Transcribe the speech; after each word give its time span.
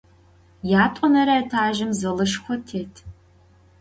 Yat'onere 0.71 1.33
etajjım 1.41 1.91
zalışşxo 1.99 2.55
têt. 2.67 2.93